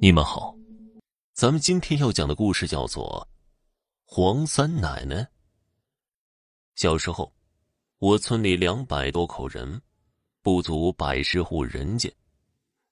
[0.00, 0.54] 你们好，
[1.34, 3.26] 咱们今天要讲的故事叫做
[4.04, 5.16] 《黄三奶奶》。
[6.76, 7.34] 小时候，
[7.98, 9.82] 我村里两百多口人，
[10.40, 12.08] 不足百十户人家，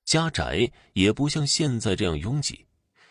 [0.04, 2.66] 家宅也不像现在这样拥挤，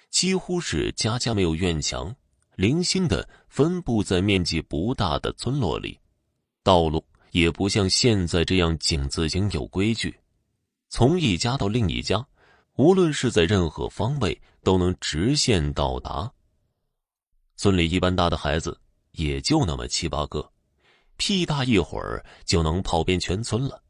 [0.10, 2.14] 几乎是家家没有院墙，
[2.58, 5.98] 零星的分布在面积不大的村落里，
[6.64, 7.02] 道路
[7.32, 10.20] 也不像现在这样井字形有规矩，
[10.90, 12.28] 从一家到另一家。
[12.76, 16.32] 无论是在任何方位，都能直线到达。
[17.56, 18.78] 村里一般大的孩子
[19.12, 20.52] 也就那么七八个，
[21.16, 23.82] 屁大一会儿就能跑遍全村了。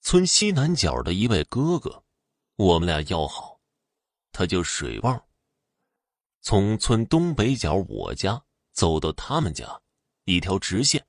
[0.00, 2.02] 村西南角的一位哥哥，
[2.56, 3.60] 我们俩要好，
[4.32, 5.22] 他叫水旺。
[6.40, 9.82] 从村东北角我家走到他们家，
[10.24, 11.04] 一条直线，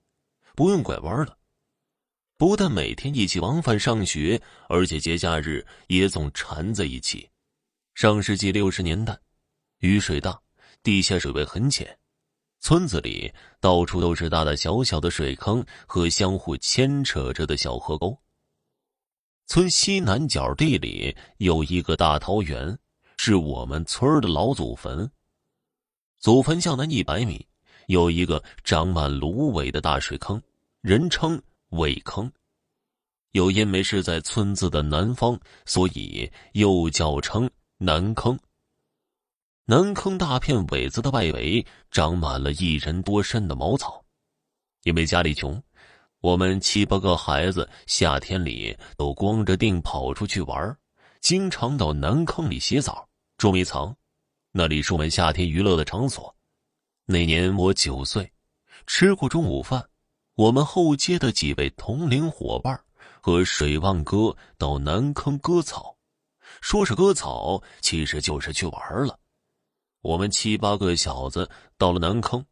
[0.55, 1.36] 不用拐弯了。
[2.37, 7.27] 不但每天一起往返上学，而且节假日也总缠在一起。
[7.95, 9.17] 上世纪六十年代，
[9.79, 10.39] 雨水大，
[10.83, 11.97] 地下水位很浅，
[12.59, 18.15] 村子里到处都是大大小小的水坑和相互牵扯着的小河沟。
[19.47, 22.77] 村西南角地里有一个大桃园，
[23.17, 25.09] 是我们村的老祖坟。
[26.19, 27.47] 祖坟向南一百米，
[27.87, 30.39] 有一个长满芦苇的大水坑，
[30.81, 31.41] 人称。
[31.69, 32.31] 苇坑，
[33.31, 38.39] 又因为是在村子的南方，所以又叫称南坑。
[39.65, 44.03] 南坑大片苇子的外围长满了一人多深的茅草。
[44.83, 45.61] 因为家里穷，
[46.21, 50.77] 我们七八个孩子夏天里都光着腚跑出去玩，
[51.19, 53.93] 经常到南坑里洗澡、捉迷藏，
[54.53, 56.33] 那里是我们夏天娱乐的场所。
[57.05, 58.31] 那年我九岁，
[58.85, 59.89] 吃过中午饭。
[60.37, 62.79] 我们后街的几位同龄伙伴
[63.19, 65.97] 和水旺哥到南坑割草，
[66.61, 69.17] 说是割草，其实就是去玩了。
[70.01, 72.45] 我们七八个小子到了南坑，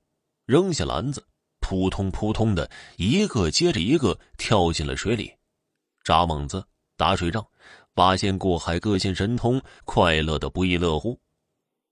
[0.47, 1.23] 扔下篮子，
[1.59, 5.31] 扑通扑通的一个接着一个跳进了水里，
[6.03, 6.65] 扎猛子、
[6.97, 7.45] 打水仗，
[7.93, 11.19] 八仙过海，各显神通，快乐的不亦乐乎。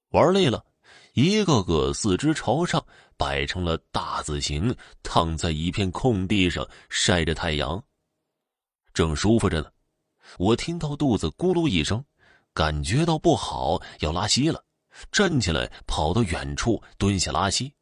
[0.09, 0.65] 玩累了。
[1.13, 2.83] 一个个四肢朝上，
[3.17, 7.83] 摆成了大字形，躺在一片空地上晒着太阳，
[8.93, 9.71] 正舒服着呢。
[10.37, 12.03] 我听到肚子咕噜一声，
[12.53, 14.63] 感觉到不好，要拉稀了，
[15.11, 17.73] 站起来跑到远处蹲下拉稀。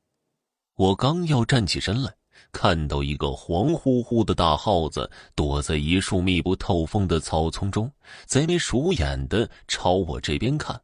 [0.75, 2.15] 我刚要站起身来，
[2.51, 7.91] 看到一个黄乎乎的大耗子躲在一束密不透风的草丛中，
[8.25, 10.81] 贼眉鼠眼的朝我这边看。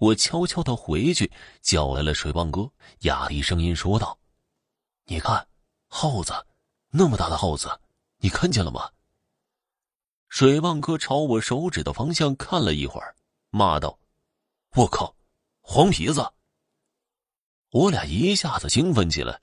[0.00, 1.30] 我悄悄的回去
[1.60, 4.18] 叫来了水旺哥，压低声音说道
[5.04, 5.46] ：“你看，
[5.88, 6.32] 耗子，
[6.88, 7.68] 那么大的耗子，
[8.16, 8.88] 你看见了吗？”
[10.30, 13.14] 水旺哥朝我手指的方向看了一会儿，
[13.50, 13.98] 骂道
[14.74, 15.14] ：“我靠，
[15.60, 16.26] 黄皮子！”
[17.70, 19.38] 我俩一下子兴奋起来，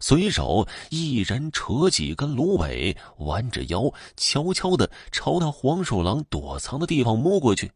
[0.00, 7.72] 随手一人扯几根芦苇，弯着腰，悄悄的朝那黄鼠狼躲藏的地方摸过去。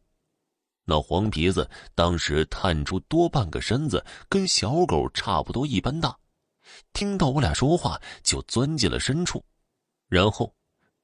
[0.84, 6.16] 那黄皮子当时探出多半个身子，跟小狗差不多一般大。
[6.92, 9.44] 听到我俩说话，就钻进了深处。
[10.08, 10.54] 然后，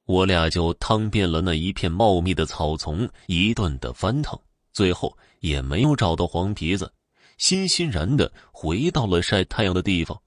[0.05, 4.39] 我俩就趟遍了那一片茂密的草丛，一顿的翻腾，
[4.73, 6.93] 最后也没有找到黄皮子，
[7.37, 10.21] 欣欣然的回到了晒太阳的地方。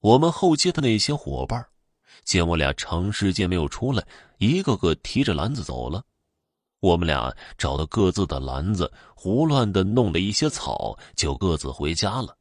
[0.00, 1.64] 我们后街的那些伙伴，
[2.24, 4.06] 见我俩长时间没有出来，
[4.38, 6.04] 一个个提着篮子走了。
[6.84, 12.36] 我们俩找到各自的篮子，胡乱的弄了一些草，就各自回家了。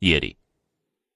[0.00, 0.36] 夜里，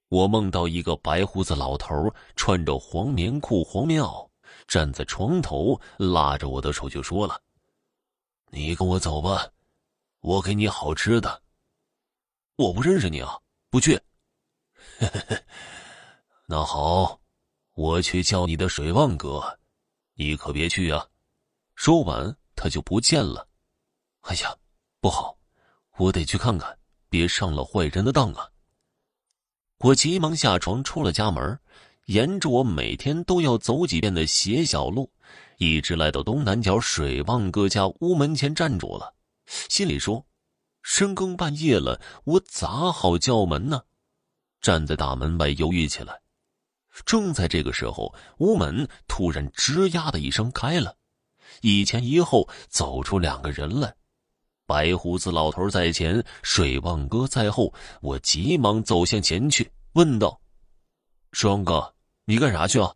[0.09, 4.27] 我梦到一个白胡子老头，穿着黄棉裤、黄棉袄，
[4.67, 7.39] 站在床头，拉着我的手就说了
[8.49, 9.47] ：“你跟我走吧，
[10.21, 11.43] 我给你好吃的。”
[12.57, 13.39] 我不认识你啊，
[13.69, 14.01] 不去。
[16.49, 17.21] 那好，
[17.75, 19.59] 我去叫你的水旺哥，
[20.15, 21.07] 你可别去啊。
[21.79, 23.47] 说完，他就不见了。
[24.23, 24.53] 哎呀，
[25.01, 25.39] 不好，
[25.97, 26.77] 我得去看看，
[27.09, 28.49] 别上了坏人的当啊！
[29.79, 31.57] 我急忙下床，出了家门，
[32.07, 35.09] 沿着我每天都要走几遍的斜小路，
[35.59, 39.15] 一直来到东南角水旺哥家屋门前站住了。
[39.47, 40.27] 心里说：
[40.83, 43.81] 深更半夜了，我咋好叫门呢？
[44.61, 46.21] 站在大门外犹豫起来。
[47.07, 50.98] 正在这个时候，屋门突然吱呀的一声开了。
[51.61, 53.95] 一前一后走出两个人来，
[54.67, 57.73] 白胡子老头在前，水旺哥在后。
[58.01, 60.41] 我急忙走向前去，问道
[61.33, 62.95] ：“水旺哥，你干啥去啊？”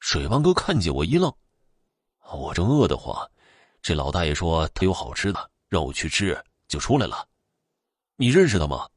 [0.00, 1.32] 水旺哥看见我一愣，
[2.32, 3.30] 我正饿得慌，
[3.82, 7.28] 这老大爷说他有好吃的，让我去吃，就出来了。
[8.16, 8.88] 你认识他吗？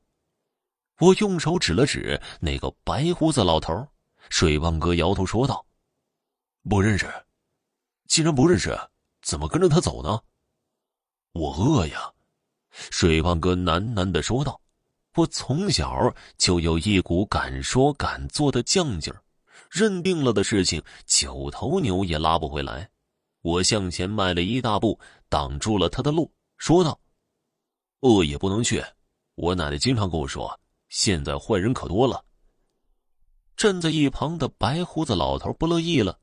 [1.00, 3.88] 我用手指了指那个白胡子老头。
[4.30, 5.66] 水棒哥摇头说道
[6.70, 7.12] ：“不认识。
[8.14, 8.78] 既然不认识，
[9.24, 10.22] 怎么跟着他走呢？”
[11.34, 12.14] 我饿呀。
[12.70, 14.62] 水胖哥喃喃的说道
[15.18, 19.20] ：“我从小就有一股敢说敢做的犟劲儿，
[19.72, 22.88] 认定了的事情，九头牛也拉不回来。”
[23.42, 27.00] 我向前迈了一大步，挡住了他的路，说道
[28.02, 28.86] ：“饿也不能去。
[29.34, 32.24] 我奶奶经常跟我说，现在坏人可多了。”
[33.58, 36.20] 站在一旁的白胡子老头不乐意了，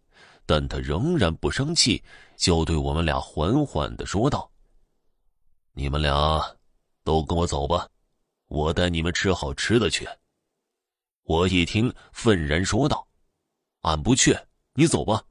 [0.50, 2.02] 但他仍然不生气，
[2.36, 4.50] 就对我们俩缓缓的说道
[5.74, 6.56] ：“你们俩
[7.04, 7.88] 都跟我走吧，
[8.48, 10.08] 我带你们吃好吃的去。”
[11.22, 13.06] 我一听，愤然说道
[13.82, 14.36] ：“俺不去，
[14.74, 15.22] 你走吧。”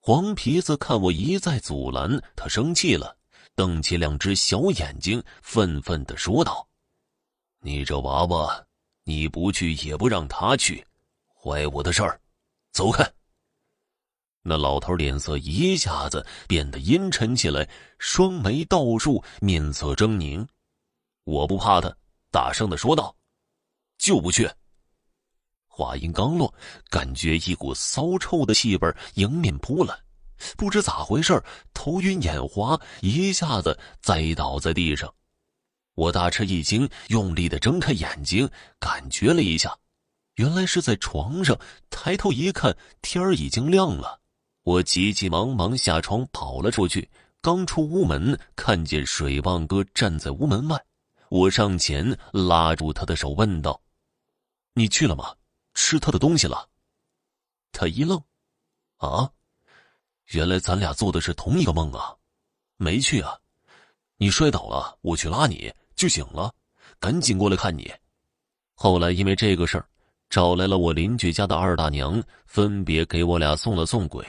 [0.00, 3.18] 黄皮子看我一再阻拦，他生气了，
[3.54, 6.66] 瞪起两只小眼睛，愤愤的说道
[7.60, 8.66] ：“你这娃娃，
[9.02, 10.86] 你不去也不让他去，
[11.34, 12.18] 坏我的事儿，
[12.72, 13.06] 走开！”
[14.46, 17.66] 那老头脸色一下子变得阴沉起来，
[17.98, 20.46] 双眉倒竖，面色狰狞。
[21.24, 21.96] 我不怕他，
[22.30, 23.16] 大声的说道
[23.96, 24.46] ：“就不去。”
[25.66, 26.52] 话音刚落，
[26.90, 29.98] 感觉一股骚臭的气味迎面扑来，
[30.58, 31.42] 不知咋回事
[31.72, 35.12] 头晕眼花，一下子栽倒在地上。
[35.94, 38.46] 我大吃一惊，用力的睁开眼睛，
[38.78, 39.74] 感觉了一下，
[40.34, 41.58] 原来是在床上。
[41.88, 44.20] 抬头一看，天儿已经亮了。
[44.64, 47.08] 我急急忙忙下床跑了出去，
[47.40, 50.84] 刚出屋门，看见水棒哥站在屋门外。
[51.28, 53.80] 我上前拉住他的手，问道
[54.74, 55.34] ：“你去了吗？”
[55.74, 56.68] 吃他的东西了，
[57.72, 58.16] 他一愣，
[58.98, 59.28] 啊，
[60.26, 62.14] 原来咱俩做的是同一个梦啊！
[62.76, 63.36] 没去啊，
[64.16, 66.54] 你摔倒了，我去拉你就醒了，
[67.00, 67.92] 赶紧过来看你。
[68.76, 69.86] 后来因为这个事儿，
[70.30, 74.24] 找来了我邻居家的二大娘，分别给我俩送了送鬼。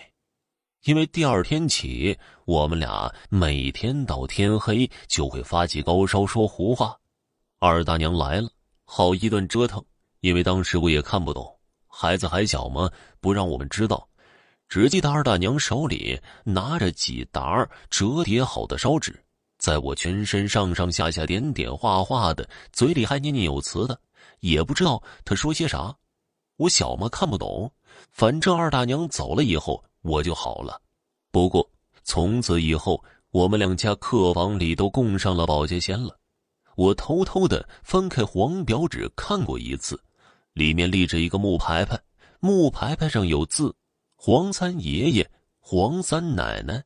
[0.86, 2.16] 因为第二天起，
[2.46, 6.96] 我们俩每天到天黑就会发起高烧，说胡话。
[7.58, 8.48] 二大娘来了，
[8.84, 9.84] 好一顿折腾。
[10.20, 12.88] 因为当时我也看不懂，孩子还小嘛，
[13.20, 14.08] 不让我们知道。
[14.70, 19.20] 只记得二大娘手里拿着几沓折叠好的烧纸，
[19.58, 24.00] 在我全身上上下下点点画画的，嘴里还念念有词的，
[24.42, 25.96] 也不知道她说些啥。
[26.58, 27.72] 我小嘛看不懂，
[28.12, 30.80] 反正二大娘走了以后我就好了。
[31.32, 31.68] 不过
[32.04, 36.18] 从此以后，我们两家客房里都供上了保洁仙了。
[36.76, 40.00] 我偷偷的翻开黄表纸看过一次。
[40.54, 42.00] 里面立着一个木牌牌，
[42.40, 43.76] 木牌牌上有字
[44.16, 45.30] ：“黄三爷爷，
[45.60, 46.82] 黄三奶奶。”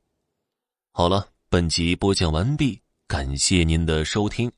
[0.91, 4.51] 好了，本集播讲完毕，感谢您的收听。